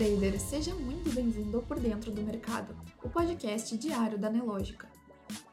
[0.00, 2.74] trader, seja muito bem-vindo ao Por Dentro do Mercado,
[3.04, 4.88] o podcast diário da Nelógica.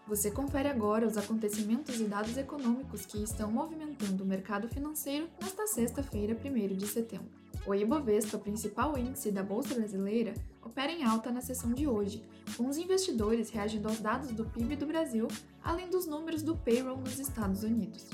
[0.07, 5.68] Você confere agora os acontecimentos e dados econômicos que estão movimentando o mercado financeiro nesta
[5.68, 7.28] sexta-feira, 1 de setembro.
[7.65, 10.33] O Ibovespa, principal índice da Bolsa Brasileira,
[10.64, 12.23] opera em alta na sessão de hoje,
[12.55, 15.27] com os investidores reagindo aos dados do PIB do Brasil,
[15.61, 18.07] além dos números do payroll nos Estados Unidos.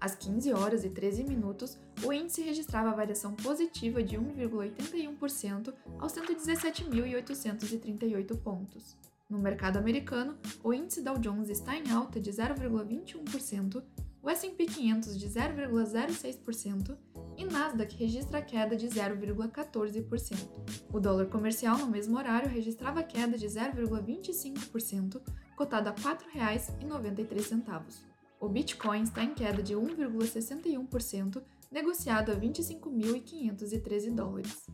[0.00, 8.38] Às 15 horas e 13 minutos, o índice registrava variação positiva de 1,81% aos 117.838
[8.38, 8.96] pontos.
[9.28, 13.84] No mercado americano, o índice Dow Jones está em alta de 0,21%,
[14.22, 16.94] o S&P 500 de 0,06%
[17.36, 20.48] e Nasdaq registra queda de 0,14%.
[20.92, 25.22] O dólar comercial no mesmo horário registrava queda de 0,25%,
[25.56, 28.09] cotado a R$ 4,93.
[28.40, 34.66] O Bitcoin está em queda de 1,61%, negociado a 25.513 dólares.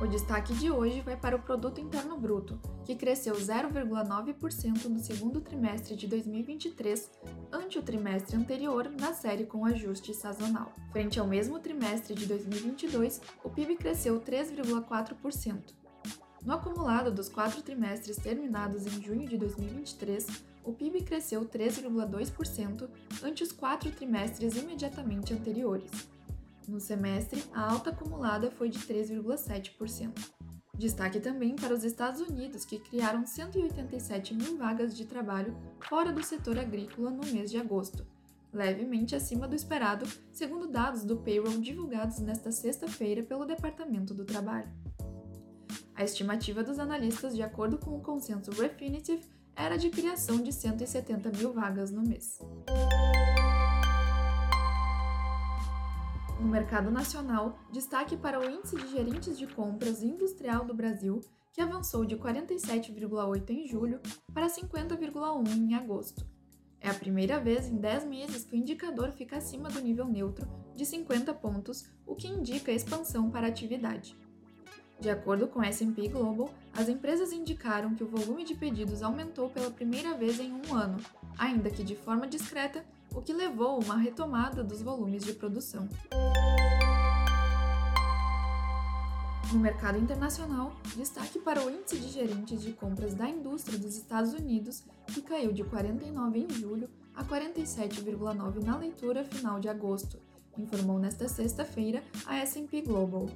[0.00, 5.42] O destaque de hoje vai para o Produto Interno Bruto, que cresceu 0,9% no segundo
[5.42, 7.10] trimestre de 2023,
[7.52, 10.72] ante o trimestre anterior na série com ajuste sazonal.
[10.90, 15.83] Frente ao mesmo trimestre de 2022, o PIB cresceu 3,4%.
[16.44, 20.26] No acumulado dos quatro trimestres terminados em junho de 2023,
[20.62, 22.86] o PIB cresceu 3,2%
[23.22, 25.90] ante os quatro trimestres imediatamente anteriores.
[26.68, 30.12] No semestre, a alta acumulada foi de 3,7%.
[30.76, 35.56] Destaque também para os Estados Unidos, que criaram 187 mil vagas de trabalho
[35.88, 38.04] fora do setor agrícola no mês de agosto,
[38.52, 44.68] levemente acima do esperado, segundo dados do payroll divulgados nesta sexta-feira pelo Departamento do Trabalho.
[45.96, 49.22] A estimativa dos analistas, de acordo com o consenso Refinitiv,
[49.54, 52.40] era de criação de 170 mil vagas no mês.
[56.40, 61.20] No mercado nacional, destaque para o Índice de Gerentes de Compras Industrial do Brasil,
[61.52, 64.00] que avançou de 47,8 em julho
[64.32, 66.26] para 50,1 em agosto.
[66.80, 70.46] É a primeira vez em 10 meses que o indicador fica acima do nível neutro
[70.74, 74.23] de 50 pontos, o que indica expansão para a atividade.
[75.00, 79.70] De acordo com S&P Global, as empresas indicaram que o volume de pedidos aumentou pela
[79.70, 80.98] primeira vez em um ano,
[81.36, 82.84] ainda que de forma discreta,
[83.14, 85.88] o que levou a uma retomada dos volumes de produção.
[89.52, 94.32] No mercado internacional, destaque para o índice de gerentes de compras da indústria dos Estados
[94.32, 100.18] Unidos, que caiu de 49 em julho a 47,9 na leitura final de agosto,
[100.58, 103.28] informou nesta sexta-feira a S&P Global.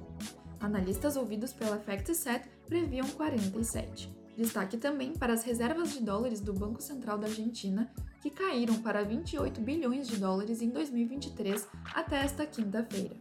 [0.59, 4.13] Analistas ouvidos pela FactSet previam 47.
[4.35, 9.03] Destaque também para as reservas de dólares do Banco Central da Argentina, que caíram para
[9.03, 13.15] 28 bilhões de dólares em 2023 até esta quinta-feira.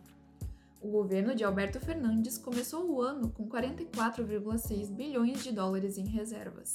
[0.81, 6.75] O governo de Alberto Fernandes começou o ano com 44,6 bilhões de dólares em reservas.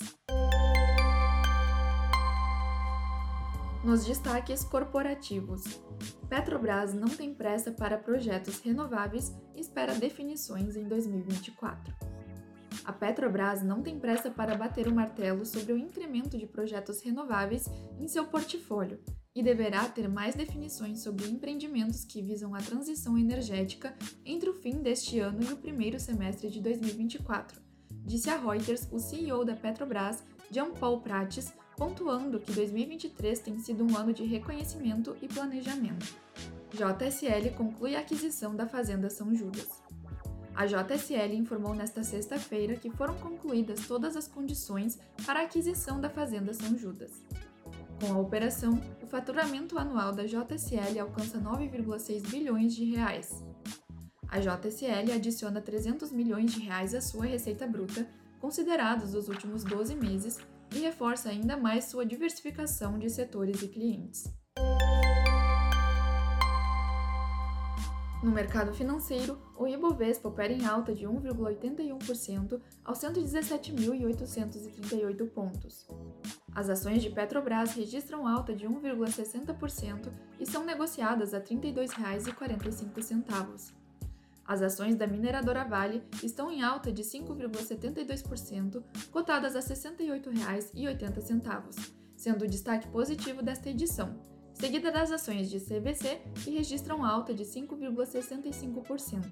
[3.84, 5.64] Nos destaques corporativos,
[6.30, 11.94] Petrobras não tem pressa para projetos renováveis e espera definições em 2024.
[12.86, 17.70] A Petrobras não tem pressa para bater o martelo sobre o incremento de projetos renováveis
[18.00, 19.02] em seu portfólio
[19.36, 23.94] e deverá ter mais definições sobre empreendimentos que visam a transição energética
[24.26, 27.62] entre o fim deste ano e o primeiro semestre de 2024,
[28.06, 33.84] disse a Reuters o CEO da Petrobras, Jean Paul Prates, pontuando que 2023 tem sido
[33.84, 36.16] um ano de reconhecimento e planejamento.
[36.72, 39.82] JSL conclui a aquisição da Fazenda São Judas.
[40.56, 46.10] A JSL informou nesta sexta-feira que foram concluídas todas as condições para a aquisição da
[46.10, 47.12] Fazenda São Judas.
[48.00, 53.44] Com a operação, o faturamento anual da JSL alcança 9,6 bilhões de reais.
[54.28, 58.08] A JSL adiciona 300 milhões de reais à sua receita bruta,
[58.40, 60.40] considerados os últimos 12 meses,
[60.74, 64.24] e reforça ainda mais sua diversificação de setores e clientes.
[68.24, 75.86] No mercado financeiro, o Ibovespa opera em alta de 1,81% aos 117.838 pontos.
[76.56, 80.10] As ações de Petrobras registram alta de 1,60%
[80.40, 83.83] e são negociadas a R$ 32,45.
[84.46, 92.44] As ações da mineradora Vale estão em alta de 5,72%, cotadas a R$ 68,80, sendo
[92.44, 94.20] o destaque positivo desta edição,
[94.54, 99.26] seguida das ações de CVC, que registram alta de 5,65%.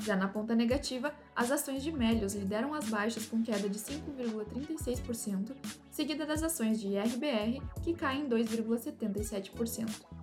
[0.00, 5.54] Já na ponta negativa, as ações de Melios lideram as baixas com queda de 5,36%,
[5.90, 10.17] seguida das ações de IRBR, que caem 2,77%.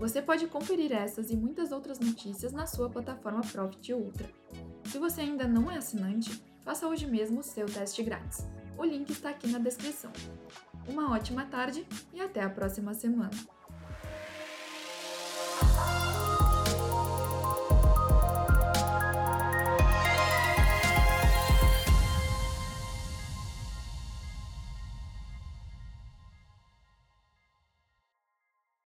[0.00, 4.26] Você pode conferir essas e muitas outras notícias na sua plataforma Profit Ultra.
[4.86, 8.48] Se você ainda não é assinante, faça hoje mesmo o seu teste grátis.
[8.78, 10.10] O link está aqui na descrição.
[10.88, 13.30] Uma ótima tarde e até a próxima semana!